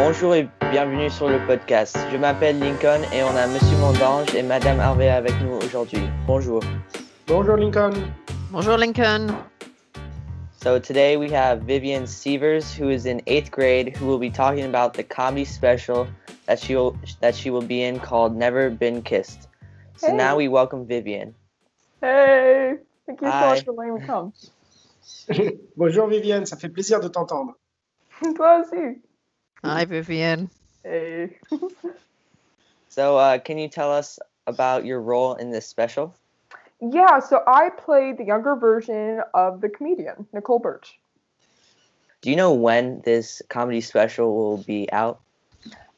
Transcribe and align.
Bonjour 0.00 0.32
et 0.36 0.48
bienvenue 0.70 1.10
sur 1.10 1.28
le 1.28 1.44
podcast. 1.44 1.98
Je 2.12 2.16
m'appelle 2.16 2.60
Lincoln 2.60 3.02
et 3.12 3.24
on 3.24 3.34
a 3.36 3.48
Monsieur 3.48 3.76
Mondange 3.78 4.32
et 4.32 4.44
Madame 4.44 4.78
Harvey 4.78 5.08
avec 5.08 5.32
nous 5.42 5.50
aujourd'hui. 5.66 6.08
Bonjour. 6.24 6.62
Bonjour 7.26 7.56
Lincoln. 7.56 7.90
Bonjour 8.52 8.76
Lincoln. 8.76 9.34
So 10.62 10.78
today 10.78 11.16
we 11.16 11.32
have 11.32 11.62
Vivian 11.62 12.06
Severs, 12.06 12.72
who 12.72 12.90
is 12.90 13.06
in 13.06 13.20
eighth 13.26 13.50
grade, 13.50 13.96
who 13.96 14.06
will 14.06 14.20
be 14.20 14.30
talking 14.30 14.64
about 14.64 14.94
the 14.94 15.02
comedy 15.02 15.44
special 15.44 16.06
that 16.46 16.60
she 16.60 16.76
will 16.76 16.96
that 17.20 17.34
she 17.34 17.50
will 17.50 17.66
be 17.66 17.82
in 17.82 17.98
called 17.98 18.36
Never 18.36 18.70
Been 18.70 19.02
Kissed. 19.02 19.48
So 19.96 20.10
Hey. 20.10 20.16
now 20.16 20.36
we 20.36 20.46
welcome 20.46 20.86
Vivian. 20.86 21.34
Hey, 22.00 22.76
thank 23.04 23.20
you 23.20 23.26
so 23.26 23.50
much 23.50 23.64
for 23.64 23.72
letting 23.72 23.94
me 23.94 24.06
come. 24.06 24.32
Bonjour 25.76 26.06
Viviane, 26.06 26.46
ça 26.46 26.56
fait 26.56 26.68
plaisir 26.68 27.00
de 27.00 27.08
t'entendre. 27.08 27.54
Toi 28.36 28.60
aussi. 28.60 29.02
Hi 29.64 29.84
Vivian. 29.84 30.50
Hey. 30.84 31.36
So 32.90 33.16
uh, 33.16 33.38
can 33.38 33.58
you 33.58 33.68
tell 33.68 33.92
us 33.92 34.18
about 34.46 34.84
your 34.84 35.00
role 35.00 35.34
in 35.34 35.52
this 35.52 35.68
special? 35.68 36.16
Yeah, 36.80 37.20
so 37.20 37.42
I 37.46 37.70
played 37.70 38.18
the 38.18 38.24
younger 38.24 38.56
version 38.56 39.20
of 39.34 39.60
the 39.60 39.68
comedian, 39.68 40.26
Nicole 40.32 40.58
Birch. 40.58 40.98
Do 42.22 42.30
you 42.30 42.34
know 42.34 42.52
when 42.52 43.00
this 43.04 43.42
comedy 43.48 43.80
special 43.82 44.34
will 44.34 44.56
be 44.56 44.90
out? 44.90 45.20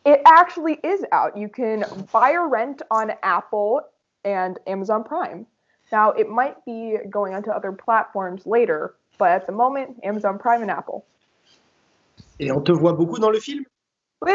It 0.05 0.21
actually 0.27 0.75
is 0.83 1.05
out. 1.13 1.37
You 1.37 1.49
can 1.49 1.85
buy 2.13 2.33
or 2.33 2.49
rent 2.49 2.83
on 2.91 3.13
Apple 3.23 3.83
and 4.25 4.59
Amazon 4.67 5.05
Prime. 5.05 5.47
Now, 5.93 6.11
it 6.11 6.29
might 6.29 6.63
be 6.65 6.99
going 7.09 7.35
onto 7.35 7.51
other 7.51 7.73
platforms 7.73 8.47
later, 8.47 8.95
but 9.17 9.31
at 9.31 9.47
the 9.47 9.53
moment, 9.53 10.01
Amazon 10.03 10.39
Prime 10.39 10.63
and 10.63 10.71
Apple. 10.71 11.07
Et 12.41 12.51
on 12.51 12.63
te 12.63 12.73
voit 12.73 12.95
beaucoup 12.95 13.19
dans 13.19 13.31
le 13.31 13.39
film 13.39 13.65
Oui, 14.23 14.33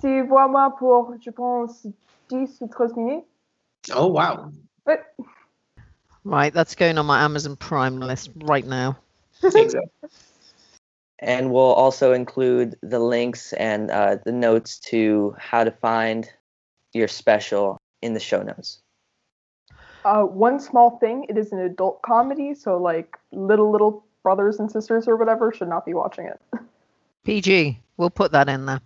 tu 0.00 0.26
vois 0.26 0.46
moi 0.46 0.76
pour, 0.78 1.14
je 1.18 1.30
pense, 1.30 1.86
10 2.28 2.60
ou 2.60 2.68
13 2.68 2.94
minutes. 2.94 3.24
Oh 3.96 4.08
wow. 4.08 4.52
Oui. 4.86 4.94
Right, 6.24 6.52
that's 6.52 6.74
going 6.74 6.98
on 6.98 7.06
my 7.06 7.22
Amazon 7.24 7.56
Prime 7.56 7.98
list 7.98 8.30
right 8.44 8.66
now. 8.66 8.96
Exact. 9.42 9.88
And 11.20 11.50
we'll 11.50 11.72
also 11.72 12.12
include 12.12 12.76
the 12.82 12.98
links 12.98 13.54
and 13.54 13.90
uh, 13.90 14.18
the 14.26 14.32
notes 14.32 14.78
to 14.90 15.34
how 15.38 15.64
to 15.64 15.70
find 15.70 16.28
your 16.92 17.08
special 17.08 17.78
in 18.02 18.12
the 18.12 18.20
show 18.20 18.42
notes. 18.42 18.82
Uh, 20.04 20.24
one 20.24 20.60
small 20.60 20.98
thing, 20.98 21.24
it 21.30 21.38
is 21.38 21.52
an 21.52 21.60
adult 21.60 22.02
comedy, 22.02 22.54
so 22.54 22.76
like 22.76 23.16
little 23.32 23.70
little 23.72 24.04
brothers 24.22 24.60
and 24.60 24.70
sisters 24.70 25.08
or 25.08 25.16
whatever 25.16 25.52
should 25.52 25.68
not 25.68 25.86
be 25.86 25.94
watching 25.94 26.26
it. 26.26 26.40
PG, 27.26 27.80
we'll 27.96 28.08
put 28.08 28.30
that 28.30 28.48
in 28.48 28.66
there. 28.66 28.80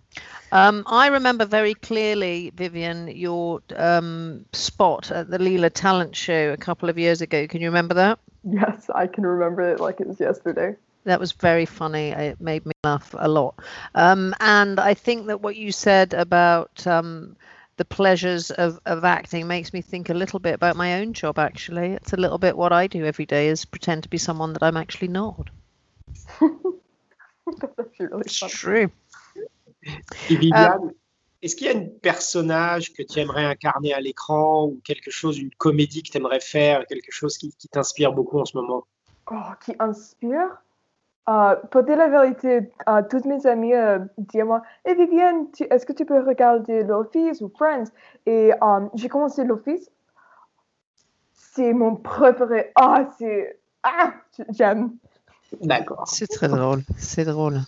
Um, 0.51 0.83
I 0.87 1.07
remember 1.07 1.45
very 1.45 1.75
clearly, 1.75 2.51
Vivian, 2.55 3.07
your 3.07 3.61
um, 3.75 4.45
spot 4.51 5.11
at 5.11 5.29
the 5.29 5.37
Lila 5.37 5.69
Talent 5.69 6.15
Show 6.15 6.51
a 6.51 6.57
couple 6.57 6.89
of 6.89 6.97
years 6.97 7.21
ago. 7.21 7.45
Can 7.45 7.61
you 7.61 7.67
remember 7.67 7.93
that? 7.93 8.17
Yes, 8.43 8.89
I 8.95 9.05
can 9.05 9.27
remember 9.27 9.61
it 9.61 9.79
like 9.79 10.01
it 10.01 10.07
was 10.07 10.19
yesterday. 10.19 10.75
That 11.03 11.19
was 11.19 11.33
very 11.33 11.67
funny. 11.67 12.09
It 12.09 12.41
made 12.41 12.65
me 12.65 12.73
laugh 12.83 13.13
a 13.15 13.27
lot. 13.27 13.59
Um, 13.93 14.33
and 14.39 14.79
I 14.79 14.95
think 14.95 15.27
that 15.27 15.41
what 15.41 15.55
you 15.55 15.71
said 15.71 16.15
about 16.15 16.87
um, 16.87 17.35
the 17.77 17.85
pleasures 17.85 18.49
of, 18.49 18.79
of 18.87 19.05
acting 19.05 19.45
makes 19.45 19.71
me 19.71 19.81
think 19.81 20.09
a 20.09 20.15
little 20.15 20.39
bit 20.39 20.55
about 20.55 20.75
my 20.75 20.95
own 20.95 21.13
job, 21.13 21.37
actually. 21.37 21.91
It's 21.91 22.13
a 22.13 22.17
little 22.17 22.39
bit 22.39 22.57
what 22.57 22.73
I 22.73 22.87
do 22.87 23.05
every 23.05 23.27
day 23.27 23.49
is 23.49 23.65
pretend 23.65 24.01
to 24.01 24.09
be 24.09 24.17
someone 24.17 24.53
that 24.53 24.63
I'm 24.63 24.77
actually 24.77 25.09
not. 25.09 25.51
true. 28.49 28.89
Et 30.29 30.35
Viviane, 30.35 30.91
est-ce 31.41 31.55
qu'il 31.55 31.67
y 31.67 31.69
a 31.69 31.77
un 31.77 31.87
personnage 32.01 32.93
que 32.93 33.03
tu 33.03 33.19
aimerais 33.19 33.45
incarner 33.45 33.93
à 33.93 33.99
l'écran 33.99 34.65
ou 34.65 34.79
quelque 34.83 35.09
chose, 35.09 35.39
une 35.39 35.53
comédie 35.55 36.03
que 36.03 36.11
tu 36.11 36.17
aimerais 36.17 36.39
faire, 36.39 36.85
quelque 36.85 37.11
chose 37.11 37.37
qui, 37.37 37.51
qui 37.57 37.67
t'inspire 37.67 38.13
beaucoup 38.13 38.39
en 38.39 38.45
ce 38.45 38.57
moment? 38.57 38.85
Oh, 39.31 39.35
qui 39.63 39.73
inspire? 39.79 40.61
Euh, 41.29 41.55
pour 41.69 41.83
dire 41.83 41.97
la 41.97 42.09
vérité, 42.09 42.71
euh, 42.89 43.01
toutes 43.09 43.25
mes 43.25 43.45
amies 43.45 43.73
euh, 43.73 43.99
disent 44.17 44.43
moi, 44.43 44.63
hey 44.85 44.95
Viviane, 44.95 45.51
tu- 45.51 45.65
est-ce 45.69 45.85
que 45.85 45.93
tu 45.93 46.05
peux 46.05 46.19
regarder 46.19 46.83
l'Office 46.83 47.41
ou 47.41 47.49
Friends? 47.55 47.91
Et 48.25 48.51
euh, 48.51 48.87
j'ai 48.95 49.07
commencé 49.07 49.43
l'Office. 49.43 49.89
C'est 51.33 51.73
mon 51.73 51.95
préféré. 51.95 52.71
Ah, 52.75 53.09
c'est. 53.17 53.59
Ah, 53.83 54.13
j'aime. 54.49 54.97
D'accord. 55.59 56.07
C'est 56.07 56.27
très 56.27 56.47
drôle. 56.47 56.83
C'est 56.97 57.25
drôle. 57.25 57.61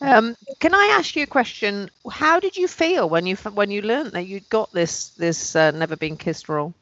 Um, 0.00 0.36
can 0.60 0.72
I 0.72 0.94
ask 0.96 1.16
you 1.16 1.24
a 1.24 1.26
question? 1.26 1.90
How 2.08 2.38
did 2.38 2.56
you 2.56 2.68
feel 2.68 3.08
when 3.08 3.26
you 3.26 3.36
when 3.54 3.70
you 3.70 3.82
learned 3.82 4.12
that 4.12 4.26
you'd 4.26 4.48
got 4.48 4.72
this 4.72 5.10
this 5.18 5.56
uh, 5.56 5.72
never 5.72 5.96
been 5.96 6.16
kissed 6.16 6.48
role? 6.48 6.72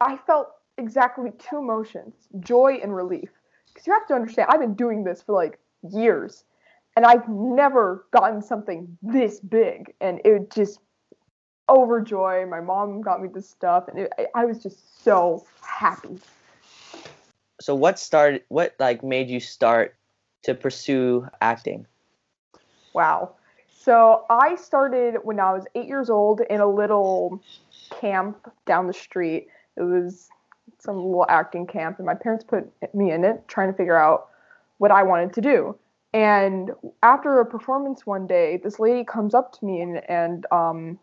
I 0.00 0.18
felt 0.26 0.48
exactly 0.76 1.30
two 1.38 1.58
emotions 1.58 2.14
joy 2.40 2.80
and 2.82 2.94
relief. 2.94 3.30
Because 3.72 3.86
you 3.86 3.92
have 3.94 4.06
to 4.08 4.14
understand, 4.14 4.48
I've 4.50 4.60
been 4.60 4.74
doing 4.74 5.02
this 5.04 5.22
for 5.22 5.32
like 5.32 5.58
years, 5.90 6.44
and 6.94 7.06
I've 7.06 7.26
never 7.28 8.04
gotten 8.10 8.42
something 8.42 8.98
this 9.02 9.40
big. 9.40 9.94
And 10.00 10.20
it 10.26 10.50
just 10.50 10.78
overjoy. 11.70 12.48
My 12.48 12.60
mom 12.60 13.00
got 13.00 13.22
me 13.22 13.28
this 13.32 13.48
stuff, 13.48 13.88
and 13.88 13.98
it, 14.00 14.12
I- 14.18 14.42
I 14.42 14.44
was 14.44 14.62
just 14.62 15.02
so 15.02 15.46
happy. 15.62 16.18
So 17.62 17.74
what 17.74 17.98
started 17.98 18.42
what 18.48 18.74
like 18.80 19.04
made 19.04 19.30
you 19.30 19.38
start 19.38 19.94
to 20.42 20.54
pursue 20.54 21.28
acting? 21.40 21.86
Wow. 22.92 23.36
So 23.70 24.24
I 24.28 24.56
started 24.56 25.16
when 25.22 25.38
I 25.38 25.52
was 25.52 25.64
eight 25.74 25.86
years 25.86 26.10
old 26.10 26.40
in 26.50 26.60
a 26.60 26.66
little 26.66 27.40
camp 27.90 28.52
down 28.66 28.86
the 28.88 28.92
street. 28.92 29.46
It 29.76 29.82
was 29.82 30.28
some 30.78 30.96
little 30.96 31.26
acting 31.28 31.66
camp, 31.66 31.98
and 31.98 32.06
my 32.06 32.14
parents 32.14 32.44
put 32.44 32.68
me 32.94 33.12
in 33.12 33.24
it, 33.24 33.46
trying 33.46 33.70
to 33.70 33.76
figure 33.76 33.96
out 33.96 34.28
what 34.78 34.90
I 34.90 35.04
wanted 35.04 35.32
to 35.34 35.40
do. 35.40 35.76
And 36.12 36.72
after 37.02 37.40
a 37.40 37.46
performance 37.46 38.04
one 38.04 38.26
day, 38.26 38.60
this 38.62 38.78
lady 38.78 39.04
comes 39.04 39.34
up 39.34 39.52
to 39.58 39.64
me 39.64 39.80
and, 39.80 40.10
and 40.10 40.46
um, 40.52 40.98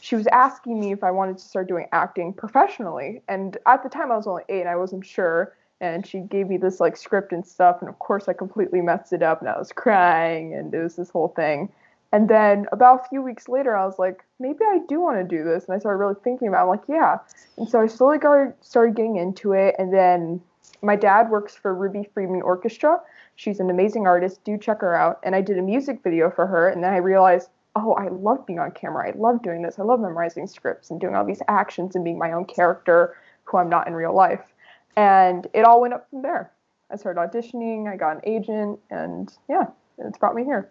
she 0.00 0.16
was 0.16 0.26
asking 0.26 0.78
me 0.78 0.92
if 0.92 1.02
I 1.02 1.10
wanted 1.10 1.38
to 1.38 1.44
start 1.44 1.68
doing 1.68 1.86
acting 1.92 2.32
professionally. 2.32 3.22
And 3.28 3.56
at 3.66 3.82
the 3.82 3.88
time, 3.88 4.12
I 4.12 4.16
was 4.16 4.26
only 4.26 4.42
eight, 4.48 4.60
and 4.60 4.68
I 4.68 4.76
wasn't 4.76 5.06
sure. 5.06 5.54
And 5.80 6.06
she 6.06 6.20
gave 6.20 6.48
me 6.48 6.56
this 6.56 6.80
like 6.80 6.96
script 6.96 7.32
and 7.32 7.46
stuff, 7.46 7.78
and 7.80 7.88
of 7.88 7.98
course, 7.98 8.28
I 8.28 8.32
completely 8.32 8.80
messed 8.80 9.12
it 9.12 9.22
up, 9.22 9.40
and 9.40 9.48
I 9.48 9.58
was 9.58 9.72
crying, 9.72 10.54
and 10.54 10.72
it 10.72 10.82
was 10.82 10.96
this 10.96 11.10
whole 11.10 11.28
thing. 11.28 11.70
And 12.14 12.30
then 12.30 12.66
about 12.70 13.04
a 13.04 13.08
few 13.08 13.22
weeks 13.22 13.48
later, 13.48 13.76
I 13.76 13.84
was 13.84 13.98
like, 13.98 14.24
maybe 14.38 14.60
I 14.64 14.78
do 14.88 15.00
want 15.00 15.18
to 15.18 15.24
do 15.24 15.42
this. 15.42 15.64
And 15.64 15.74
I 15.74 15.80
started 15.80 15.98
really 15.98 16.14
thinking 16.22 16.46
about 16.46 16.60
it. 16.60 16.62
I'm 16.62 16.68
like, 16.68 16.84
yeah. 16.88 17.18
And 17.56 17.68
so 17.68 17.80
I 17.80 17.88
slowly 17.88 18.18
got, 18.18 18.54
started 18.64 18.94
getting 18.94 19.16
into 19.16 19.50
it. 19.50 19.74
And 19.80 19.92
then 19.92 20.40
my 20.80 20.94
dad 20.94 21.28
works 21.28 21.56
for 21.56 21.74
Ruby 21.74 22.08
Friedman 22.14 22.42
Orchestra. 22.42 23.00
She's 23.34 23.58
an 23.58 23.68
amazing 23.68 24.06
artist. 24.06 24.44
Do 24.44 24.56
check 24.56 24.80
her 24.82 24.94
out. 24.94 25.18
And 25.24 25.34
I 25.34 25.40
did 25.40 25.58
a 25.58 25.62
music 25.62 26.04
video 26.04 26.30
for 26.30 26.46
her. 26.46 26.68
And 26.68 26.84
then 26.84 26.94
I 26.94 26.98
realized, 26.98 27.48
oh, 27.74 27.94
I 27.94 28.06
love 28.06 28.46
being 28.46 28.60
on 28.60 28.70
camera. 28.70 29.08
I 29.08 29.18
love 29.18 29.42
doing 29.42 29.62
this. 29.62 29.80
I 29.80 29.82
love 29.82 29.98
memorizing 29.98 30.46
scripts 30.46 30.90
and 30.90 31.00
doing 31.00 31.16
all 31.16 31.24
these 31.24 31.42
actions 31.48 31.96
and 31.96 32.04
being 32.04 32.18
my 32.18 32.30
own 32.30 32.44
character 32.44 33.16
who 33.42 33.58
I'm 33.58 33.68
not 33.68 33.88
in 33.88 33.94
real 33.94 34.14
life. 34.14 34.53
And 34.96 35.46
it 35.52 35.64
all 35.64 35.80
went 35.80 35.94
up 35.94 36.08
from 36.10 36.22
there. 36.22 36.52
I 36.90 36.96
started 36.96 37.20
auditioning. 37.20 37.92
I 37.92 37.96
got 37.96 38.16
an 38.16 38.22
agent. 38.24 38.78
And 38.90 39.32
yeah, 39.48 39.66
it's 39.98 40.18
brought 40.18 40.34
me 40.34 40.44
here. 40.44 40.70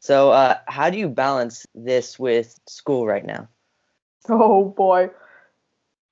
So 0.00 0.30
uh, 0.30 0.58
how 0.66 0.90
do 0.90 0.98
you 0.98 1.08
balance 1.08 1.66
this 1.74 2.18
with 2.18 2.58
school 2.68 3.06
right 3.06 3.26
now? 3.26 3.48
Oh 4.28 4.64
boy. 4.64 5.10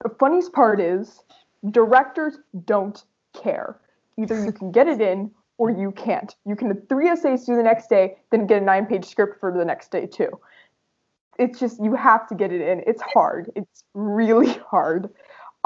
The 0.03 0.11
funniest 0.19 0.53
part 0.53 0.81
is 0.81 1.23
directors 1.71 2.39
don't 2.65 3.03
care. 3.41 3.79
Either 4.19 4.45
you 4.45 4.53
can 4.53 4.73
get 4.73 4.89
it 4.89 5.01
in 5.01 5.31
or 5.59 5.71
you 5.71 5.93
can't. 5.93 6.35
You 6.45 6.57
can 6.57 6.69
have 6.69 6.89
three 6.89 7.09
essays 7.09 7.45
due 7.45 7.57
the 7.57 7.63
next 7.63 7.89
day, 7.89 8.17
then 8.31 8.47
get 8.47 8.63
a 8.63 8.65
nine 8.65 8.87
page 8.87 9.05
script 9.05 9.41
for 9.41 9.53
the 9.53 9.65
next 9.65 9.91
day 9.91 10.07
too. 10.07 10.39
It's 11.39 11.59
just 11.59 11.83
you 11.83 11.95
have 11.95 12.27
to 12.29 12.35
get 12.35 12.53
it 12.53 12.61
in. 12.61 12.83
It's 12.87 13.03
hard. 13.03 13.51
It's 13.55 13.85
really 13.95 14.53
hard. 14.71 15.11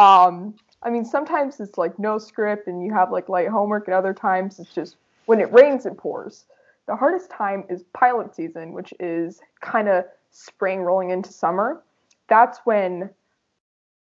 Um, 0.01 0.55
I 0.83 0.91
mean, 0.91 1.05
sometimes 1.05 1.61
it's 1.61 1.77
like 1.77 1.99
no 1.99 2.19
script 2.19 2.67
and 2.69 2.85
you 2.85 2.93
have 2.93 3.11
like 3.13 3.29
light 3.29 3.49
homework, 3.49 3.87
and 3.87 3.95
other 3.95 4.15
times 4.15 4.59
it's 4.59 4.75
just 4.75 4.97
when 5.27 5.41
it 5.41 5.53
rains, 5.53 5.87
it 5.87 5.97
pours. 5.97 6.47
The 6.87 6.97
hardest 6.97 7.31
time 7.31 7.65
is 7.69 7.85
pilot 7.93 8.35
season, 8.35 8.73
which 8.73 8.95
is 8.99 9.41
kind 9.61 9.89
of 9.89 10.05
spring 10.31 10.81
rolling 10.81 11.11
into 11.11 11.33
summer 11.33 11.83
that's 12.31 12.61
when 12.65 13.11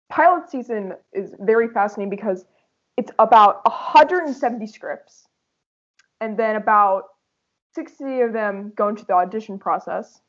pilot 0.10 0.50
season 0.50 0.94
is 1.14 1.34
very 1.40 1.68
fascinating 1.70 2.10
because 2.10 2.46
it's 2.98 3.12
about 3.18 3.66
170 3.66 4.68
scripts 4.68 5.28
and 6.22 6.38
then 6.38 6.58
about 6.58 7.06
60 7.74 8.22
of 8.22 8.34
them 8.34 8.74
go 8.76 8.90
into 8.90 9.06
the 9.06 9.14
audition 9.14 9.58
process 9.58 10.20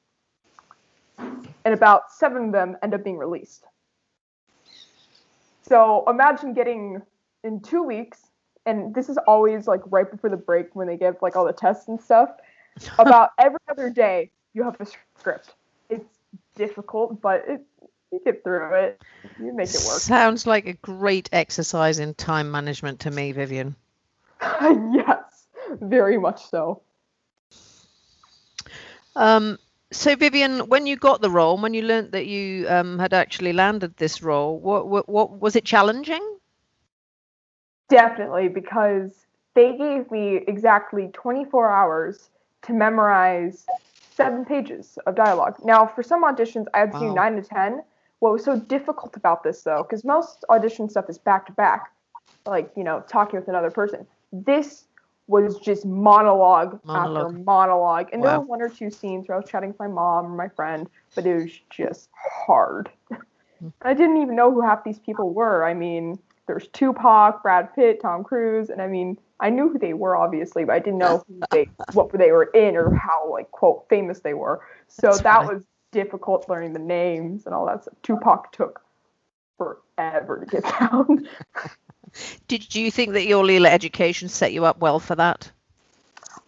and 1.18 1.74
about 1.74 2.12
seven 2.12 2.46
of 2.46 2.52
them 2.52 2.76
end 2.82 2.94
up 2.94 3.02
being 3.02 3.18
released 3.18 3.64
so 5.62 6.04
imagine 6.08 6.52
getting 6.52 7.02
in 7.44 7.60
two 7.60 7.82
weeks 7.82 8.26
and 8.66 8.94
this 8.94 9.08
is 9.08 9.18
always 9.26 9.66
like 9.66 9.80
right 9.86 10.10
before 10.10 10.30
the 10.30 10.36
break 10.36 10.74
when 10.74 10.86
they 10.86 10.96
give 10.96 11.16
like 11.22 11.36
all 11.36 11.46
the 11.46 11.52
tests 11.52 11.88
and 11.88 12.00
stuff 12.00 12.30
about 12.98 13.30
every 13.38 13.60
other 13.68 13.90
day 13.90 14.30
you 14.54 14.62
have 14.64 14.80
a 14.80 14.86
script. 15.18 15.54
It's 15.88 16.18
difficult, 16.56 17.20
but 17.20 17.44
it, 17.46 17.60
you 18.12 18.20
get 18.24 18.42
through 18.42 18.74
it. 18.74 19.00
You 19.38 19.52
make 19.54 19.68
it 19.68 19.82
work. 19.86 20.00
Sounds 20.00 20.46
like 20.46 20.66
a 20.66 20.74
great 20.74 21.28
exercise 21.32 21.98
in 21.98 22.14
time 22.14 22.50
management 22.50 23.00
to 23.00 23.10
me, 23.10 23.32
Vivian. 23.32 23.76
yes, 24.42 25.46
very 25.80 26.18
much 26.18 26.48
so. 26.48 26.82
Um, 29.16 29.58
so 29.92 30.14
Vivian, 30.14 30.68
when 30.68 30.86
you 30.86 30.96
got 30.96 31.20
the 31.20 31.30
role, 31.30 31.58
when 31.58 31.74
you 31.74 31.82
learned 31.82 32.12
that 32.12 32.26
you 32.26 32.68
um, 32.68 32.98
had 32.98 33.12
actually 33.12 33.52
landed 33.52 33.96
this 33.96 34.22
role, 34.22 34.58
what, 34.58 34.86
what, 34.86 35.08
what 35.08 35.40
was 35.40 35.56
it 35.56 35.64
challenging? 35.64 36.22
Definitely, 37.88 38.48
because 38.48 39.26
they 39.54 39.76
gave 39.76 40.10
me 40.10 40.44
exactly 40.46 41.10
24 41.12 41.70
hours 41.70 42.30
to 42.62 42.72
memorize 42.72 43.66
seven 44.12 44.44
pages 44.44 44.98
of 45.06 45.16
dialogue. 45.16 45.56
Now, 45.64 45.86
for 45.86 46.02
some 46.02 46.24
auditions, 46.24 46.66
I 46.72 46.80
had 46.80 46.92
to 46.92 46.98
wow. 46.98 47.08
do 47.08 47.14
nine 47.14 47.36
to 47.36 47.42
10. 47.42 47.82
What 48.20 48.32
was 48.32 48.44
so 48.44 48.60
difficult 48.60 49.16
about 49.16 49.42
this, 49.42 49.62
though, 49.62 49.82
because 49.82 50.04
most 50.04 50.44
audition 50.50 50.88
stuff 50.88 51.08
is 51.08 51.18
back 51.18 51.46
to 51.46 51.52
back, 51.52 51.90
like, 52.46 52.70
you 52.76 52.84
know, 52.84 53.02
talking 53.08 53.40
with 53.40 53.48
another 53.48 53.70
person. 53.70 54.06
This 54.32 54.84
was 55.30 55.58
just 55.58 55.86
monologue, 55.86 56.80
monologue. 56.84 57.26
after 57.34 57.38
monologue. 57.44 58.08
And 58.12 58.20
wow. 58.20 58.30
there 58.30 58.40
were 58.40 58.46
one 58.46 58.60
or 58.60 58.68
two 58.68 58.90
scenes 58.90 59.28
where 59.28 59.36
I 59.36 59.40
was 59.40 59.48
chatting 59.48 59.70
with 59.70 59.78
my 59.78 59.86
mom 59.86 60.26
or 60.26 60.36
my 60.36 60.48
friend, 60.48 60.88
but 61.14 61.24
it 61.24 61.34
was 61.34 61.52
just 61.70 62.10
hard. 62.12 62.90
Hmm. 63.08 63.68
I 63.82 63.94
didn't 63.94 64.16
even 64.20 64.34
know 64.34 64.52
who 64.52 64.60
half 64.60 64.84
these 64.84 64.98
people 64.98 65.32
were. 65.32 65.64
I 65.64 65.72
mean, 65.72 66.18
there's 66.46 66.66
Tupac, 66.68 67.42
Brad 67.42 67.72
Pitt, 67.74 68.02
Tom 68.02 68.24
Cruise, 68.24 68.70
and 68.70 68.82
I 68.82 68.88
mean, 68.88 69.16
I 69.38 69.50
knew 69.50 69.68
who 69.68 69.78
they 69.78 69.94
were 69.94 70.16
obviously, 70.16 70.64
but 70.64 70.74
I 70.74 70.80
didn't 70.80 70.98
know 70.98 71.22
who 71.28 71.40
they 71.52 71.68
what 71.92 72.10
they 72.12 72.32
were 72.32 72.50
in 72.54 72.76
or 72.76 72.92
how 72.94 73.30
like 73.30 73.50
quote 73.52 73.88
famous 73.88 74.20
they 74.20 74.34
were. 74.34 74.60
So 74.88 75.08
That's 75.08 75.22
that 75.22 75.44
funny. 75.44 75.54
was 75.54 75.64
difficult 75.92 76.48
learning 76.48 76.72
the 76.72 76.80
names 76.80 77.46
and 77.46 77.54
all 77.54 77.66
that 77.66 77.82
stuff. 77.84 77.94
Tupac 78.02 78.52
took 78.52 78.82
forever 79.56 80.44
to 80.44 80.46
get 80.46 80.64
down. 80.80 81.28
Did 82.48 82.74
you 82.74 82.90
think 82.90 83.12
that 83.12 83.26
your 83.26 83.44
Lila 83.44 83.68
education 83.68 84.28
set 84.28 84.52
you 84.52 84.64
up 84.64 84.78
well 84.78 84.98
for 84.98 85.14
that? 85.16 85.50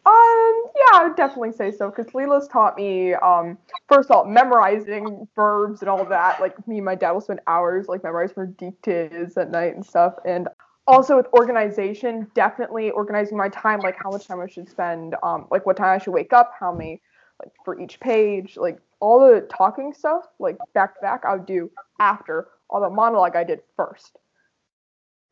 Um, 0.04 0.62
yeah, 0.74 0.98
I 0.98 1.04
would 1.06 1.16
definitely 1.16 1.52
say 1.52 1.70
so 1.70 1.88
because 1.88 2.12
Lila's 2.12 2.48
taught 2.48 2.76
me, 2.76 3.14
um, 3.14 3.56
first 3.88 4.10
of 4.10 4.16
all, 4.16 4.24
memorizing 4.24 5.28
verbs 5.36 5.80
and 5.80 5.88
all 5.88 6.04
that. 6.04 6.40
Like 6.40 6.66
me 6.66 6.78
and 6.78 6.84
my 6.84 6.96
dad 6.96 7.12
will 7.12 7.20
spend 7.20 7.40
hours 7.46 7.86
like 7.86 8.02
memorizing 8.02 8.34
for 8.34 8.46
dictates 8.46 9.36
at 9.36 9.50
night 9.50 9.74
and 9.76 9.86
stuff. 9.86 10.14
And 10.24 10.48
also 10.88 11.16
with 11.16 11.26
organization, 11.32 12.26
definitely 12.34 12.90
organizing 12.90 13.38
my 13.38 13.48
time, 13.48 13.78
like 13.78 13.96
how 14.02 14.10
much 14.10 14.26
time 14.26 14.40
I 14.40 14.48
should 14.48 14.68
spend, 14.68 15.14
um, 15.22 15.46
like 15.50 15.66
what 15.66 15.76
time 15.76 15.94
I 15.94 16.02
should 16.02 16.12
wake 16.12 16.32
up, 16.32 16.52
how 16.58 16.72
many, 16.72 17.00
like 17.40 17.52
for 17.64 17.80
each 17.80 18.00
page, 18.00 18.56
like 18.56 18.80
all 18.98 19.20
the 19.20 19.42
talking 19.42 19.92
stuff, 19.92 20.24
like 20.40 20.58
back 20.74 20.96
to 20.96 21.00
back, 21.00 21.24
I 21.24 21.34
would 21.34 21.46
do 21.46 21.70
after 22.00 22.48
all 22.68 22.80
the 22.80 22.90
monologue 22.90 23.36
I 23.36 23.44
did 23.44 23.60
first. 23.76 24.18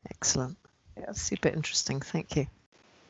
Excellent. 0.09 0.55
Yeah. 0.97 1.13
Super 1.13 1.53
interesting. 1.55 1.99
Thank 1.99 2.35
you. 2.35 2.45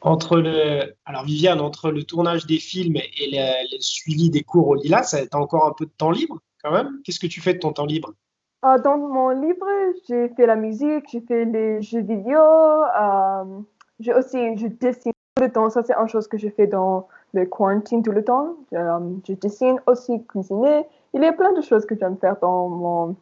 Entre 0.02 0.40
le, 0.40 0.96
alors 1.06 1.26
Viviane, 1.26 1.62
entre 1.62 1.92
le 1.92 2.04
tournage 2.04 2.48
des 2.48 2.58
films 2.58 2.96
et 2.96 3.30
le, 3.32 3.76
le 3.76 3.80
suivi 3.80 4.32
des 4.32 4.42
cours 4.42 4.70
au 4.70 4.76
Lila, 4.76 5.04
ça 5.04 5.20
a 5.32 5.38
encore 5.38 5.68
un 5.68 5.74
peu 5.74 5.86
de 5.86 5.92
temps 5.96 6.10
libre 6.10 6.40
quand 6.64 6.72
même? 6.72 7.02
Qu'est-ce 7.04 7.20
que 7.20 7.28
tu 7.28 7.40
fais 7.40 7.54
de 7.54 7.60
ton 7.60 7.72
temps 7.72 7.86
libre? 7.86 8.14
Euh, 8.66 8.80
Dans 8.80 8.98
mon 8.98 9.30
livre, 9.30 9.66
j'ai 10.08 10.30
fait 10.30 10.48
la 10.48 10.56
musique, 10.56 11.06
j'ai 11.12 11.22
fait 11.22 11.46
les 11.46 11.82
jeux 11.82 12.02
vidéo, 12.02 12.40
euh, 12.40 13.60
j'ai 14.00 14.14
aussi 14.14 14.58
je 14.58 14.68
dessine 14.68 15.14
tout 15.36 15.44
le 15.44 15.52
temps. 15.52 15.70
Ça 15.70 15.84
c'est 15.84 15.94
une 15.94 16.08
chose 16.08 16.28
que 16.28 16.38
je 16.38 16.50
fais 16.50 16.68
dans 16.68 17.08
le 17.34 17.46
quarantine 17.46 18.02
tout 18.02 18.12
le 18.12 18.24
temps. 18.24 18.56
Euh, 18.74 19.00
je 19.28 19.34
dessine 19.34 19.80
aussi 19.86 20.24
cuisiner. 20.26 20.86
Il 21.14 21.22
y 21.22 21.26
a 21.26 21.34
plein 21.34 21.54
de 21.54 21.62
choses 21.62 21.86
que 21.86 21.96
j'aime 21.96 22.18
faire 22.18 22.38
dans 22.42 22.70
mon 22.70 23.16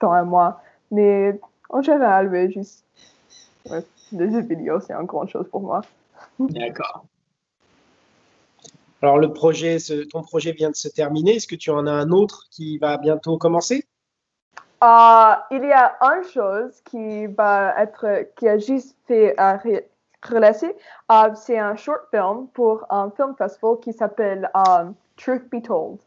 temps 0.00 0.12
à 0.12 0.24
moi, 0.24 0.60
mais 0.90 1.38
en 1.70 1.80
général, 1.80 2.28
oui, 2.28 2.50
juste 2.52 2.84
ouais, 3.70 3.84
les 4.12 4.30
jeux 4.30 4.40
vidéo, 4.40 4.80
c'est 4.80 4.92
une 4.92 5.06
grande 5.06 5.28
chose 5.28 5.48
pour 5.50 5.60
moi. 5.60 5.82
D'accord. 6.38 7.04
Alors, 9.02 9.18
le 9.18 9.32
projet, 9.32 9.76
ton 10.10 10.22
projet 10.22 10.52
vient 10.52 10.70
de 10.70 10.76
se 10.76 10.88
terminer. 10.88 11.36
Est-ce 11.36 11.46
que 11.46 11.56
tu 11.56 11.70
en 11.70 11.86
as 11.86 11.92
un 11.92 12.10
autre 12.10 12.46
qui 12.50 12.78
va 12.78 12.96
bientôt 12.96 13.36
commencer? 13.36 13.86
Uh, 14.82 15.36
Il 15.50 15.64
y 15.64 15.72
a 15.72 15.96
une 16.00 16.24
chose 16.24 16.80
qui 16.84 17.26
va 17.26 17.74
être, 17.82 18.26
qui 18.36 18.48
a 18.48 18.58
juste 18.58 18.96
fait 19.06 19.34
uh, 19.38 19.80
relancer. 20.22 20.74
Uh, 21.10 21.34
c'est 21.34 21.58
un 21.58 21.76
short 21.76 22.08
film 22.10 22.48
pour 22.54 22.86
un 22.90 23.10
film 23.10 23.34
festival 23.36 23.78
qui 23.82 23.92
s'appelle 23.92 24.50
um, 24.54 24.94
Truth 25.16 25.50
Be 25.50 25.62
Told. 25.62 25.98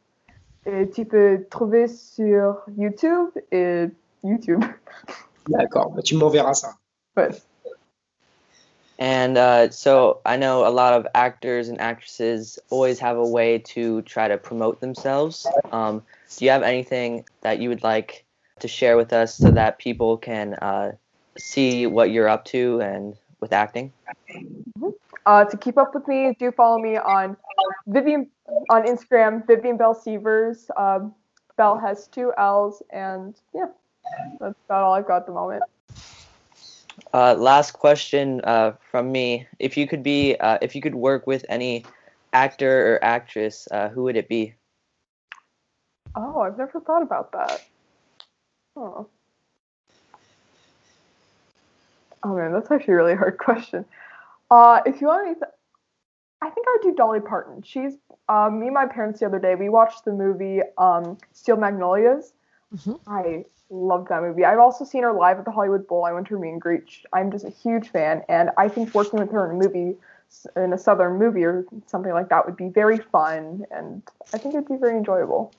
Et 0.66 0.90
tu 0.90 1.06
peux 1.06 1.46
trouver 1.50 1.88
sur 1.88 2.64
YouTube 2.76 3.30
et 3.52 3.88
YouTube. 4.24 4.64
D'accord, 5.48 5.92
bah, 5.92 6.02
tu 6.02 6.16
m'enverras 6.16 6.56
ça. 6.56 6.74
Ouais. 7.18 7.42
And 9.00 9.38
uh, 9.38 9.70
so 9.70 10.22
I 10.26 10.38
know 10.38 10.68
a 10.68 10.70
lot 10.70 10.94
of 10.94 11.06
actors 11.14 11.70
and 11.70 11.80
actresses 11.80 12.58
always 12.70 13.00
have 13.00 13.18
a 13.18 13.28
way 13.28 13.60
to 13.60 14.02
try 14.04 14.28
to 14.28 14.38
promote 14.38 14.80
themselves. 14.80 15.46
Um, 15.72 16.02
do 16.36 16.46
you 16.46 16.52
have 16.52 16.64
anything 16.64 17.26
that 17.42 17.60
you 17.60 17.70
would 17.70 17.84
like 17.84 18.26
to 18.60 18.68
share 18.68 18.98
with 18.98 19.14
us 19.14 19.36
so 19.36 19.52
that 19.52 19.78
people 19.78 20.18
can 20.18 20.56
uh, 20.56 20.94
see 21.38 21.86
what 21.86 22.10
you're 22.10 22.28
up 22.28 22.46
to 22.46 22.82
and 22.82 23.16
with 23.40 23.54
acting? 23.54 23.94
Mm-hmm. 24.34 24.90
Uh, 25.28 25.44
to 25.46 25.58
keep 25.58 25.78
up 25.78 25.94
with 25.94 26.08
me, 26.08 26.36
do 26.40 26.52
follow 26.52 26.80
me 26.80 26.98
on 26.98 27.36
Vivian 27.86 28.30
on 28.70 28.86
Instagram, 28.86 29.46
Vivian 29.46 29.76
Bell 29.78 29.94
Sievers. 29.94 30.72
Um, 30.78 31.14
Bell 31.58 31.78
has 31.78 32.08
two 32.08 32.32
L's, 32.38 32.82
and 32.92 33.36
yeah, 33.54 33.66
that's 34.40 34.56
about 34.66 34.84
all 34.84 34.94
I've 34.94 35.06
got 35.06 35.18
at 35.18 35.26
the 35.26 35.34
moment. 35.34 35.64
Uh, 37.14 37.34
last 37.36 37.72
question 37.72 38.42
uh, 38.44 38.74
from 38.92 39.12
me: 39.12 39.48
If 39.60 39.78
you 39.78 39.88
could 39.88 40.04
be, 40.04 40.36
uh, 40.36 40.58
if 40.62 40.76
you 40.76 40.82
could 40.82 40.96
work 40.96 41.26
with 41.28 41.46
any 41.50 41.86
actor 42.34 42.94
or 42.96 43.04
actress, 43.04 43.68
uh, 43.72 43.90
who 43.90 44.04
would 44.04 44.16
it 44.16 44.28
be? 44.28 44.54
Oh, 46.16 46.42
I've 46.42 46.58
never 46.58 46.80
thought 46.80 47.02
about 47.02 47.32
that. 47.32 47.64
Oh. 48.76 49.08
Oh 52.24 52.36
man, 52.36 52.52
that's 52.52 52.70
actually 52.72 52.96
a 52.96 52.98
really 52.98 53.16
hard 53.16 53.38
question. 53.40 53.86
Uh, 54.50 54.82
if 54.86 55.02
you 55.02 55.08
want 55.08 55.28
me, 55.28 55.34
th- 55.34 55.54
I 56.42 56.50
think 56.50 56.68
I 56.68 56.78
would 56.78 56.92
do 56.92 56.96
Dolly 56.96 57.20
Parton. 57.20 57.62
She's 57.64 57.94
um, 58.30 58.60
me 58.60 58.68
and 58.68 58.74
my 58.74 58.86
parents 58.86 59.20
the 59.20 59.26
other 59.26 59.40
day. 59.40 59.56
We 59.56 59.70
watched 59.70 60.06
the 60.06 60.12
movie 60.12 60.62
um, 60.78 61.18
Steel 61.34 61.58
Magnolias. 61.58 62.34
Mm-hmm. 62.76 62.94
I 63.08 63.46
loved 63.70 64.10
that 64.10 64.22
movie. 64.22 64.46
I've 64.46 64.60
also 64.60 64.86
seen 64.86 65.04
her 65.04 65.14
live 65.14 65.40
at 65.40 65.46
the 65.46 65.52
Hollywood 65.52 65.88
Bowl. 65.88 66.06
I 66.06 66.14
went 66.14 66.28
to 66.28 66.34
her 66.34 66.40
meet 66.40 66.52
and 66.52 66.62
greet. 66.62 67.06
I'm 67.14 67.32
just 67.32 67.46
a 67.46 67.50
huge 67.50 67.90
fan, 67.90 68.24
and 68.28 68.50
I 68.58 68.68
think 68.68 68.94
working 68.94 69.20
with 69.20 69.32
her 69.32 69.50
in 69.50 69.56
a 69.56 69.60
movie, 69.64 69.98
in 70.56 70.74
a 70.74 70.78
southern 70.78 71.18
movie 71.18 71.44
or 71.44 71.66
something 71.88 72.12
like 72.12 72.30
that, 72.30 72.46
would 72.46 72.58
be 72.58 72.70
very 72.70 72.98
fun, 72.98 73.66
and 73.72 74.02
I 74.34 74.38
think 74.38 74.56
it'd 74.56 74.68
be 74.68 74.78
very 74.78 74.98
enjoyable. 74.98 75.52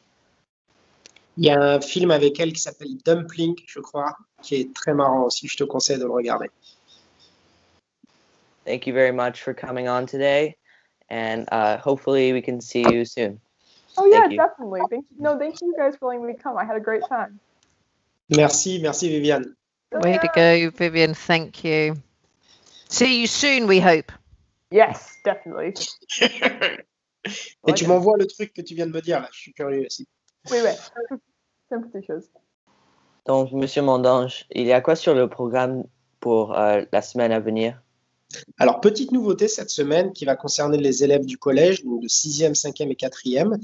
Il 1.37 1.45
y 1.45 1.51
a 1.51 1.61
un 1.61 1.81
film 1.81 2.11
avec 2.11 2.41
elle 2.41 2.53
qui 2.53 2.61
s'appelle 2.61 2.99
Dumpling, 3.05 3.55
je 3.67 3.79
crois, 3.81 4.17
qui 4.43 4.57
est 4.57 4.75
très 4.75 4.93
marrant 4.93 5.23
aussi. 5.23 5.47
Je 5.47 5.57
te 5.57 5.65
conseille 5.65 5.99
de 5.99 6.05
le 6.05 6.11
regarder. 6.11 6.51
Thank 8.65 8.87
you 8.87 8.93
very 8.93 9.13
much 9.13 9.43
for 9.43 9.55
coming 9.55 9.89
on 9.89 10.05
today, 10.07 10.57
and 11.09 11.49
uh, 11.53 11.79
hopefully 11.79 12.33
we 12.33 12.43
can 12.43 12.61
see 12.61 12.83
you 12.83 13.05
soon. 13.05 13.41
Oh 13.99 14.07
yeah, 14.07 14.29
definitely. 14.29 14.81
Thank 14.91 15.07
you. 15.11 15.23
No, 15.23 15.39
thank 15.39 15.61
you 15.61 15.75
guys 15.77 15.97
for 15.99 16.09
letting 16.09 16.27
me 16.27 16.35
come. 16.35 16.57
I 16.57 16.65
had 16.65 16.77
a 16.77 16.81
great 16.81 17.03
time. 17.09 17.41
Merci, 18.31 18.81
merci 18.81 19.09
Viviane. 19.09 19.55
Way 19.93 20.19
to 20.19 20.31
go, 20.35 20.71
Vivian. 20.71 21.15
Thank 21.15 21.65
you. 21.65 21.97
See 22.89 23.21
you 23.21 23.27
soon, 23.27 23.67
we 23.67 23.81
hope. 23.81 24.13
Yes, 24.71 25.17
definitely. 25.25 25.75
Et 27.67 27.75
tu 27.75 27.87
m'envoies 27.87 28.17
le 28.19 28.27
truc 28.27 28.53
que 28.55 28.63
tu 28.63 28.75
viens 28.75 28.87
de 28.87 28.93
me 28.93 29.01
dire 29.01 29.21
là, 29.21 29.29
je 29.33 29.41
suis 29.41 29.53
curieux 29.53 29.85
aussi. 29.87 30.07
Oui, 30.51 30.59
oui. 30.63 30.71
C'est 31.69 31.77
une 31.77 31.91
petite 31.91 32.07
chose. 32.07 32.31
Donc, 33.27 33.53
Monsieur 33.53 33.83
Mondange, 33.83 34.47
il 34.51 34.67
y 34.67 34.73
a 34.73 34.81
quoi 34.81 34.97
sur 34.97 35.15
le 35.15 35.29
programme 35.29 35.85
pour 36.21 36.59
euh, 36.59 36.83
la 36.93 37.03
semaine 37.03 37.33
à 37.33 37.41
venir? 37.41 37.83
Alors, 38.59 38.81
petite 38.81 39.13
nouveauté 39.13 39.49
cette 39.49 39.71
semaine 39.71 40.13
qui 40.13 40.25
va 40.25 40.37
concerner 40.37 40.79
les 40.79 41.03
élèves 41.03 41.25
du 41.25 41.39
collège, 41.39 41.85
donc 41.85 42.03
de 42.03 42.09
6e, 42.09 42.55
5e 42.55 42.91
et 42.91 42.95
4e. 42.95 43.57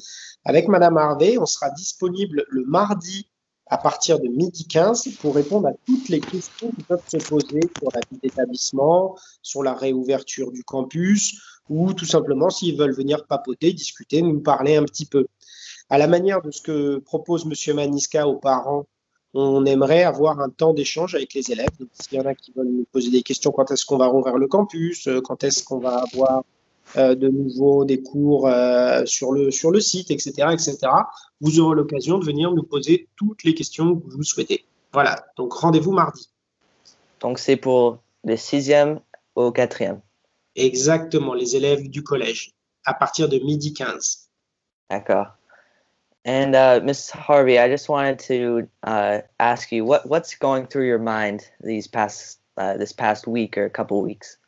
Avec 0.44 0.68
Madame 0.68 0.96
Harvey, 0.96 1.36
on 1.38 1.46
sera 1.46 1.70
disponible 1.70 2.44
le 2.48 2.64
mardi 2.64 3.28
à 3.66 3.78
partir 3.78 4.20
de 4.20 4.28
midi 4.28 4.66
15 4.66 5.08
pour 5.20 5.34
répondre 5.34 5.68
à 5.68 5.72
toutes 5.86 6.08
les 6.08 6.20
questions 6.20 6.70
qui 6.70 6.82
peuvent 6.82 7.02
se 7.08 7.16
poser 7.16 7.60
sur 7.78 7.90
la 7.92 8.00
vie 8.10 8.18
d'établissement, 8.22 9.16
sur 9.42 9.62
la 9.62 9.74
réouverture 9.74 10.52
du 10.52 10.62
campus 10.64 11.40
ou 11.68 11.92
tout 11.94 12.04
simplement 12.04 12.50
s'ils 12.50 12.76
veulent 12.76 12.94
venir 12.94 13.26
papoter, 13.26 13.72
discuter, 13.72 14.22
nous 14.22 14.40
parler 14.40 14.76
un 14.76 14.84
petit 14.84 15.06
peu. 15.06 15.26
À 15.88 15.98
la 15.98 16.06
manière 16.06 16.42
de 16.42 16.50
ce 16.50 16.60
que 16.60 16.98
propose 16.98 17.46
Monsieur 17.46 17.74
Maniska 17.74 18.28
aux 18.28 18.38
parents, 18.38 18.86
on 19.34 19.66
aimerait 19.66 20.04
avoir 20.04 20.40
un 20.40 20.48
temps 20.48 20.72
d'échange 20.72 21.14
avec 21.14 21.34
les 21.34 21.50
élèves. 21.50 21.68
S'il 21.92 22.18
y 22.18 22.20
en 22.20 22.26
a 22.26 22.34
qui 22.34 22.52
veulent 22.56 22.68
nous 22.68 22.86
poser 22.90 23.10
des 23.10 23.22
questions, 23.22 23.50
quand 23.50 23.70
est-ce 23.70 23.84
qu'on 23.84 23.98
va 23.98 24.06
rouvrir 24.06 24.38
le 24.38 24.46
campus, 24.46 25.08
quand 25.24 25.44
est-ce 25.44 25.64
qu'on 25.64 25.78
va 25.78 26.04
avoir 26.12 26.44
euh, 26.96 27.16
de 27.16 27.26
nouveau 27.26 27.84
des 27.84 28.00
cours 28.00 28.46
euh, 28.46 29.04
sur, 29.04 29.32
le, 29.32 29.50
sur 29.50 29.72
le 29.72 29.80
site, 29.80 30.12
etc., 30.12 30.48
etc., 30.52 30.78
vous 31.40 31.58
aurez 31.58 31.74
l'occasion 31.74 32.18
de 32.18 32.24
venir 32.24 32.52
nous 32.52 32.62
poser 32.62 33.08
toutes 33.16 33.42
les 33.42 33.54
questions 33.54 33.96
que 33.96 34.10
vous 34.10 34.22
souhaitez. 34.22 34.64
Voilà, 34.92 35.26
donc 35.36 35.52
rendez-vous 35.52 35.90
mardi. 35.90 36.30
Donc 37.18 37.40
c'est 37.40 37.56
pour 37.56 37.98
les 38.22 38.36
sixièmes 38.36 39.00
au 39.34 39.50
quatrième. 39.50 40.00
Exactement, 40.54 41.34
les 41.34 41.56
élèves 41.56 41.88
du 41.88 42.04
collège, 42.04 42.52
à 42.84 42.94
partir 42.94 43.28
de 43.28 43.38
midi 43.38 43.74
15. 43.74 44.28
D'accord. 44.88 45.26
And 46.24 46.54
uh, 46.54 46.80
Miss 46.82 47.10
Harvey, 47.10 47.58
I 47.58 47.68
just 47.68 47.88
wanted 47.88 48.18
to 48.20 48.68
uh, 48.82 49.20
ask 49.38 49.70
you 49.70 49.84
what 49.84 50.08
what's 50.08 50.34
going 50.36 50.66
through 50.66 50.86
your 50.86 50.98
mind 50.98 51.48
these 51.60 51.86
past 51.86 52.38
uh, 52.56 52.76
this 52.76 52.92
past 52.92 53.26
week 53.26 53.58
or 53.58 53.64
a 53.66 53.70
couple 53.70 54.00
weeks. 54.00 54.38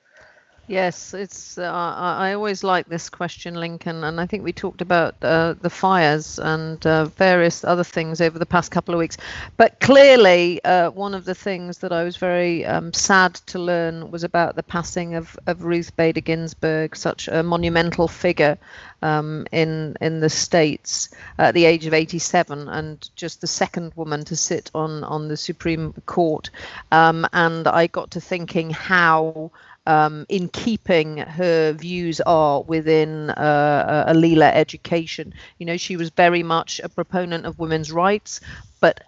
Yes, 0.69 1.15
it's. 1.15 1.59
Uh, 1.59 1.73
I 1.73 2.33
always 2.33 2.65
like 2.65 2.89
this 2.89 3.09
question, 3.09 3.55
Lincoln, 3.55 4.03
and 4.03 4.21
I 4.21 4.27
think 4.27 4.43
we 4.43 4.53
talked 4.53 4.81
about 4.81 5.15
uh, 5.23 5.55
the 5.61 5.71
fires 5.71 6.41
and 6.41 6.85
uh, 6.85 7.05
various 7.05 7.63
other 7.63 7.85
things 7.85 8.21
over 8.21 8.37
the 8.37 8.47
past 8.47 8.73
couple 8.73 8.93
of 8.93 8.99
weeks. 8.99 9.17
But 9.57 9.79
clearly, 9.79 10.63
uh, 10.65 10.91
one 10.91 11.15
of 11.15 11.25
the 11.25 11.37
things 11.37 11.79
that 11.79 11.93
I 11.93 12.03
was 12.03 12.17
very 12.17 12.67
um, 12.67 12.93
sad 12.93 13.35
to 13.47 13.61
learn 13.61 14.11
was 14.11 14.25
about 14.25 14.57
the 14.57 14.65
passing 14.65 15.15
of, 15.15 15.39
of 15.47 15.63
Ruth 15.63 15.95
Bader 15.95 16.21
Ginsburg, 16.21 16.97
such 16.97 17.29
a 17.29 17.45
monumental 17.45 18.09
figure 18.09 18.59
um, 19.03 19.47
in 19.53 19.97
in 20.01 20.19
the 20.19 20.31
states 20.31 21.11
at 21.39 21.55
the 21.55 21.65
age 21.65 21.87
of 21.87 21.95
87, 21.95 22.69
and 22.69 23.09
just 23.15 23.41
the 23.41 23.47
second 23.47 23.93
woman 23.95 24.25
to 24.25 24.35
sit 24.35 24.73
on 24.75 25.05
on 25.05 25.29
the 25.29 25.37
Supreme 25.37 25.93
Court. 26.07 26.51
Um, 26.91 27.25
and 27.33 27.69
I 27.69 27.87
got 27.87 28.11
to 28.13 28.21
thinking 28.21 28.71
how 28.71 29.53
um, 29.87 30.27
in 30.29 30.49
keeping 30.49 31.19
her 31.19 31.73
views 31.73 32.21
are 32.21 32.63
within 32.63 33.31
uh, 33.31 34.05
a 34.09 34.15
Lila 34.15 34.49
education. 34.51 35.33
You 35.59 35.67
know, 35.67 35.77
she 35.77 35.97
was 35.97 36.11
very 36.11 36.43
much 36.43 36.81
a 36.83 36.89
proponent 36.89 37.47
of 37.47 37.59
women's 37.59 37.93
rights, 37.93 38.41
but 38.81 39.03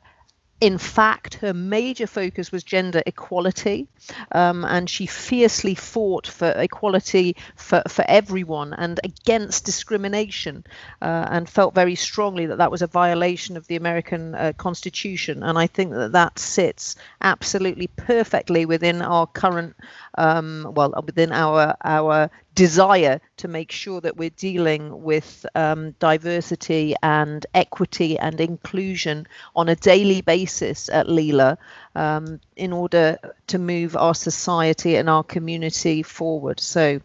in 0.60 0.76
fact, 0.78 1.34
her 1.34 1.54
major 1.54 2.06
focus 2.06 2.50
was 2.50 2.64
gender 2.64 3.02
equality, 3.06 3.86
um, 4.32 4.64
and 4.64 4.90
she 4.90 5.06
fiercely 5.06 5.74
fought 5.74 6.26
for 6.26 6.50
equality 6.50 7.36
for, 7.54 7.82
for 7.88 8.04
everyone 8.08 8.72
and 8.74 8.98
against 9.04 9.64
discrimination, 9.64 10.64
uh, 11.00 11.28
and 11.30 11.48
felt 11.48 11.74
very 11.74 11.94
strongly 11.94 12.46
that 12.46 12.58
that 12.58 12.72
was 12.72 12.82
a 12.82 12.88
violation 12.88 13.56
of 13.56 13.68
the 13.68 13.76
American 13.76 14.34
uh, 14.34 14.52
Constitution. 14.56 15.44
And 15.44 15.56
I 15.58 15.68
think 15.68 15.92
that 15.92 16.12
that 16.12 16.38
sits 16.38 16.96
absolutely 17.20 17.86
perfectly 17.96 18.66
within 18.66 19.00
our 19.00 19.26
current 19.26 19.76
um, 20.16 20.72
well, 20.74 20.92
within 21.06 21.30
our 21.32 21.76
our 21.84 22.30
desire 22.58 23.20
to 23.36 23.46
make 23.46 23.70
sure 23.70 24.00
that 24.00 24.16
we're 24.16 24.30
dealing 24.30 25.04
with 25.04 25.46
um, 25.54 25.92
diversity 26.00 26.92
and 27.04 27.46
equity 27.54 28.18
and 28.18 28.40
inclusion 28.40 29.28
on 29.54 29.68
a 29.68 29.76
daily 29.76 30.22
basis 30.22 30.88
at 30.88 31.08
Lila 31.08 31.56
um, 31.94 32.40
in 32.56 32.72
order 32.72 33.16
to 33.46 33.58
move 33.60 33.94
our 33.96 34.14
society 34.14 34.96
and 34.96 35.08
our 35.08 35.22
community 35.22 36.02
forward. 36.02 36.58
So 36.58 37.00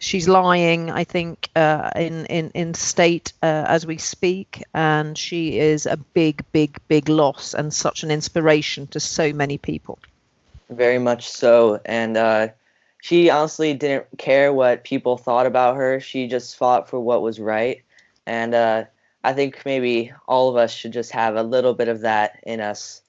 she's 0.00 0.26
lying, 0.26 0.90
I 0.90 1.04
think, 1.04 1.50
uh, 1.54 1.90
in, 1.94 2.26
in, 2.26 2.50
in 2.52 2.74
state 2.74 3.32
uh, 3.44 3.66
as 3.68 3.86
we 3.86 3.96
speak, 3.96 4.64
and 4.74 5.16
she 5.16 5.60
is 5.60 5.86
a 5.86 5.98
big, 5.98 6.44
big, 6.50 6.78
big 6.88 7.08
loss 7.08 7.54
and 7.54 7.72
such 7.72 8.02
an 8.02 8.10
inspiration 8.10 8.88
to 8.88 8.98
so 8.98 9.32
many 9.32 9.56
people. 9.56 10.00
Very 10.68 10.98
much 10.98 11.30
so. 11.30 11.80
And 11.84 12.16
uh, 12.16 12.48
she 13.00 13.30
honestly 13.30 13.74
didn't 13.74 14.06
care 14.18 14.52
what 14.52 14.84
people 14.84 15.16
thought 15.16 15.46
about 15.46 15.76
her. 15.76 16.00
She 16.00 16.28
just 16.28 16.56
fought 16.56 16.88
for 16.88 17.00
what 17.00 17.22
was 17.22 17.40
right. 17.40 17.82
And 18.26 18.54
uh, 18.54 18.84
I 19.24 19.32
think 19.32 19.62
maybe 19.64 20.12
all 20.28 20.50
of 20.50 20.56
us 20.56 20.72
should 20.72 20.92
just 20.92 21.12
have 21.12 21.36
a 21.36 21.42
little 21.42 21.74
bit 21.74 21.88
of 21.88 22.02
that 22.02 22.40
in 22.42 22.60
us. 22.60 23.02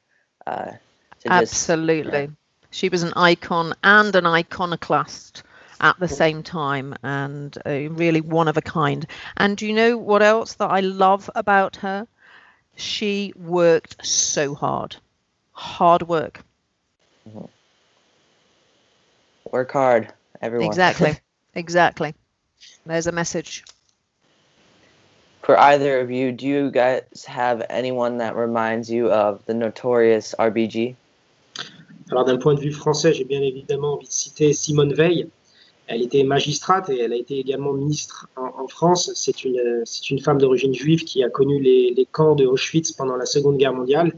Uh, 0.48 0.74
Absolutely. 1.26 2.28
Just. 2.28 2.38
She 2.72 2.90
was 2.90 3.04
an 3.04 3.14
icon 3.16 3.74
and 3.84 4.16
an 4.16 4.26
iconoclast 4.26 5.44
at 5.82 6.00
the 6.00 6.08
same 6.08 6.42
time 6.44 6.96
and 7.04 7.58
really 7.66 8.22
one 8.22 8.48
of 8.48 8.56
a 8.56 8.62
kind. 8.62 9.06
And 9.36 9.58
do 9.58 9.68
you 9.68 9.74
know 9.74 9.98
what 9.98 10.22
else 10.24 10.54
that 10.54 10.70
I 10.72 10.80
love 10.80 11.30
about 11.36 11.78
her? 11.78 12.08
She 12.76 13.34
worked 13.36 14.06
so 14.06 14.56
hard. 14.56 14.96
Hard 15.52 16.08
work. 16.08 16.44
Mm-hmm. 17.28 17.46
Work 19.52 19.72
hard, 19.72 20.14
everyone. 20.42 20.68
Exactly. 20.68 21.18
exactly. 21.56 22.16
There's 22.86 23.08
a 23.08 23.12
message. 23.12 23.66
For 25.44 25.60
either 25.60 26.00
of 26.00 26.10
you, 26.10 26.32
do 26.32 26.48
you 26.48 26.72
guys 26.72 27.26
have 27.28 27.66
anyone 27.70 28.18
that 28.20 28.36
reminds 28.36 28.90
you 28.90 29.12
of 29.12 29.46
the 29.48 29.54
notorious 29.54 30.34
RBG? 30.40 30.96
Alors 32.12 32.26
d'un 32.26 32.38
point 32.38 32.54
de 32.54 32.62
vue 32.62 32.72
français, 32.72 33.14
j'ai 33.14 33.26
bien 33.26 33.42
évidemment 33.42 33.94
envie 33.96 34.08
de 34.08 34.12
citer 34.12 34.54
Simone 34.54 34.94
Veil. 34.94 35.28
Elle 35.88 36.04
était 36.04 36.24
magistrate 36.24 36.90
et 36.90 37.00
elle 37.00 37.12
a 37.12 37.18
été 37.18 37.38
également 37.38 37.74
ministre 37.74 38.30
en, 38.38 38.64
en 38.64 38.68
France. 38.68 39.12
C'est 39.16 39.44
une, 39.44 39.82
c'est 39.84 40.10
une 40.12 40.20
femme 40.20 40.38
d'origine 40.38 40.74
juive 40.74 41.04
qui 41.04 41.24
a 41.24 41.30
connu 41.30 41.60
les, 41.62 41.94
les 41.94 42.06
camps 42.06 42.36
de 42.36 42.46
Auschwitz 42.46 42.94
pendant 42.94 43.18
la 43.18 43.26
Seconde 43.26 43.58
Guerre 43.58 43.74
mondiale. 43.74 44.14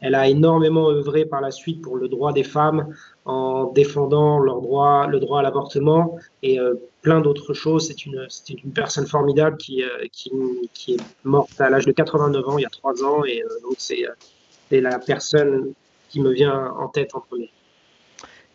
Elle 0.00 0.14
a 0.14 0.28
énormément 0.28 0.90
œuvré 0.90 1.24
par 1.24 1.40
la 1.40 1.50
suite 1.50 1.80
pour 1.80 1.96
le 1.96 2.08
droit 2.08 2.34
des 2.34 2.44
femmes 2.44 2.94
en 3.26 3.72
défendant 3.72 4.38
leur 4.38 4.60
droit, 4.60 5.06
le 5.08 5.18
droit 5.18 5.40
à 5.40 5.42
l'avortement 5.42 6.16
et 6.42 6.60
euh, 6.60 6.74
plein 7.02 7.20
d'autres 7.20 7.54
choses. 7.54 7.88
C'est 7.88 8.06
une, 8.06 8.26
une 8.64 8.72
personne 8.72 9.06
formidable 9.06 9.56
qui, 9.56 9.82
euh, 9.82 9.88
qui, 10.12 10.30
qui, 10.72 10.94
est 10.94 11.00
morte 11.24 11.60
à 11.60 11.68
l'âge 11.68 11.86
de 11.86 11.92
89 11.92 12.48
ans, 12.48 12.58
il 12.58 12.62
y 12.62 12.66
a 12.66 12.70
trois 12.70 13.02
ans, 13.02 13.24
et 13.24 13.42
euh, 13.42 13.48
donc 13.62 13.74
c'est 13.78 14.06
la 14.70 14.98
personne 15.00 15.72
qui 16.08 16.20
me 16.20 16.32
vient 16.32 16.72
en 16.78 16.88
tête 16.88 17.14
en 17.14 17.20
premier. 17.20 17.50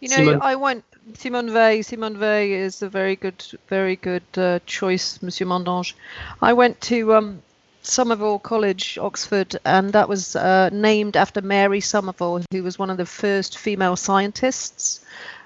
You 0.01 0.07
know, 0.09 0.15
Simone. 0.15 0.39
I 0.41 0.55
Simone 1.13 1.51
Veil. 1.51 1.83
Simone 1.83 2.17
Veil 2.17 2.65
is 2.65 2.81
a 2.81 2.89
very 2.89 3.15
good, 3.15 3.43
very 3.69 3.95
good 3.97 4.23
uh, 4.35 4.59
choice, 4.65 5.21
Monsieur 5.21 5.45
Mandange. 5.45 5.93
I 6.41 6.53
went 6.53 6.81
to 6.89 7.13
um, 7.13 7.41
Somerville 7.83 8.39
College, 8.39 8.97
Oxford, 8.99 9.57
and 9.65 9.93
that 9.93 10.07
was 10.07 10.35
uh, 10.35 10.69
named 10.71 11.17
after 11.17 11.41
Mary 11.41 11.81
Somerville, 11.81 12.43
who 12.51 12.63
was 12.63 12.77
one 12.77 12.89
of 12.89 12.97
the 12.97 13.05
first 13.05 13.57
female 13.57 13.95
scientists. 13.95 14.99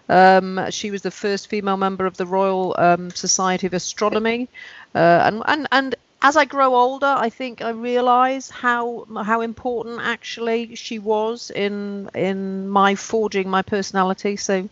Um, 0.09 0.69
she 0.69 0.91
was 0.91 1.01
the 1.01 1.11
first 1.11 1.47
female 1.47 1.77
member 1.77 2.05
of 2.05 2.17
the 2.17 2.25
Royal 2.25 2.75
um, 2.77 3.09
Society 3.11 3.67
of 3.67 3.73
Astronomy, 3.73 4.49
uh, 4.93 5.21
and 5.25 5.43
and 5.45 5.67
and 5.71 5.95
as 6.21 6.35
I 6.35 6.45
grow 6.45 6.75
older, 6.75 7.15
I 7.17 7.29
think 7.29 7.61
I 7.61 7.69
realise 7.69 8.49
how 8.49 9.05
how 9.23 9.41
important 9.41 10.01
actually 10.01 10.75
she 10.75 10.99
was 10.99 11.51
in 11.51 12.09
in 12.13 12.67
my 12.67 12.95
forging 12.95 13.49
my 13.49 13.61
personality. 13.61 14.35
So, 14.35 14.69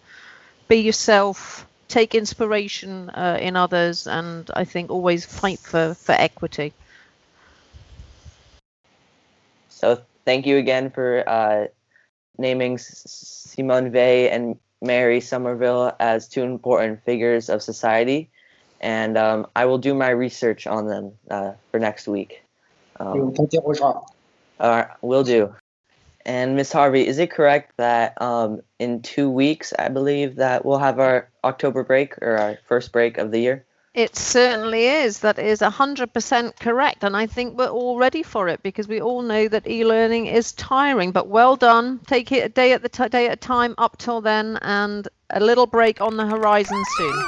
be 0.68 0.78
yourself, 0.78 1.66
take 1.88 2.14
inspiration 2.14 3.10
uh, 3.12 3.38
in 3.40 3.56
others, 3.56 4.08
and 4.08 4.50
I 4.56 4.66
think 4.66 4.92
always 4.92 5.26
fight 5.26 5.60
for 5.60 5.94
for 5.94 6.14
equity. 6.14 6.74
So 9.84 10.02
thank 10.24 10.46
you 10.46 10.56
again 10.56 10.92
for 10.92 11.28
uh, 11.28 11.68
naming 12.38 12.78
Simone 12.78 13.92
Veil 13.92 14.30
and 14.32 14.58
Mary 14.82 15.20
Somerville 15.20 15.92
as 16.00 16.30
two 16.30 16.42
important 16.42 17.04
figures 17.04 17.50
of 17.50 17.62
society. 17.62 18.30
And 18.80 19.18
um, 19.18 19.46
I 19.58 19.66
will 19.66 19.80
do 19.80 19.94
my 19.94 20.08
research 20.08 20.68
on 20.68 20.88
them 20.88 21.12
uh, 21.30 21.52
for 21.70 21.82
next 21.82 22.08
week. 22.08 22.46
Um, 22.98 23.34
uh, 24.58 24.86
will 25.02 25.26
do. 25.26 25.54
And 26.26 26.56
Miss 26.56 26.72
Harvey, 26.72 27.06
is 27.06 27.20
it 27.20 27.30
correct 27.30 27.74
that 27.76 28.22
um, 28.22 28.62
in 28.80 29.02
two 29.02 29.30
weeks, 29.30 29.74
I 29.78 29.90
believe 29.90 30.38
that 30.38 30.64
we'll 30.64 30.78
have 30.78 30.98
our 31.00 31.28
October 31.44 31.84
break 31.84 32.18
or 32.22 32.38
our 32.38 32.58
first 32.70 32.94
break 32.94 33.18
of 33.18 33.32
the 33.32 33.40
year? 33.40 33.66
It 33.94 34.16
certainly 34.16 34.88
is. 34.88 35.20
That 35.20 35.38
is 35.38 35.60
100% 35.60 36.60
correct. 36.60 37.04
And 37.04 37.16
I 37.16 37.28
think 37.28 37.56
we're 37.56 37.68
all 37.68 38.00
ready 38.00 38.24
for 38.24 38.48
it 38.48 38.64
because 38.64 38.88
we 38.88 39.00
all 39.00 39.22
know 39.22 39.48
that 39.48 39.68
e 39.68 39.86
learning 39.86 40.26
is 40.26 40.52
tiring. 40.54 41.12
But 41.12 41.28
well 41.28 41.56
done. 41.56 42.00
Take 42.08 42.32
it 42.32 42.44
a 42.44 42.50
day 42.50 42.72
at 42.74 42.82
the 42.82 42.90
t- 42.90 43.08
day 43.10 43.28
at 43.28 43.34
a 43.34 43.36
time 43.36 43.76
up 43.78 43.98
till 44.00 44.20
then, 44.20 44.58
and 44.64 45.08
a 45.30 45.40
little 45.40 45.68
break 45.68 46.02
on 46.02 46.18
the 46.18 46.26
horizon 46.26 46.84
soon. 46.98 47.24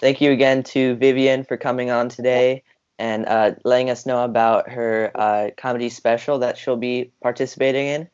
Thank 0.00 0.20
you 0.20 0.32
again 0.32 0.64
to 0.64 0.96
Vivian 0.96 1.44
for 1.44 1.56
coming 1.56 1.92
on 1.92 2.08
today 2.08 2.64
and 2.98 3.24
uh, 3.26 3.52
letting 3.62 3.90
us 3.90 4.06
know 4.06 4.24
about 4.24 4.70
her 4.70 5.12
uh, 5.14 5.50
comedy 5.56 5.88
special 5.88 6.40
that 6.40 6.58
she'll 6.58 6.76
be 6.76 7.12
participating 7.22 7.86
in. 7.86 8.08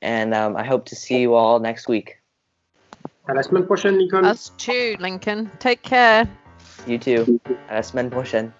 And 0.00 0.32
um, 0.32 0.56
I 0.56 0.62
hope 0.62 0.86
to 0.86 0.96
see 0.96 1.20
you 1.20 1.34
all 1.34 1.58
next 1.58 1.88
week. 1.88 2.21
À 3.28 3.34
la 3.34 3.42
semaine 3.42 3.66
prochaine, 3.66 3.96
Lincoln. 3.96 4.24
Us 4.24 4.52
too, 4.58 4.96
Lincoln. 4.98 5.48
Take 5.60 5.82
care. 5.82 6.26
You 6.86 6.98
too. 6.98 7.40
À 7.68 7.76
la 7.76 7.82
semaine 7.82 8.10
prochaine. 8.10 8.50